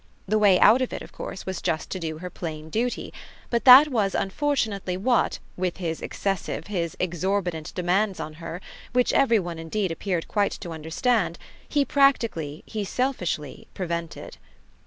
[0.27, 3.13] The way out of it of course was just to do her plain duty;
[3.51, 8.61] but that was unfortunately what, with his excessive, his exorbitant demands on her,
[8.93, 11.37] which every one indeed appeared quite to understand,
[11.69, 14.37] he practically, he selfishly prevented.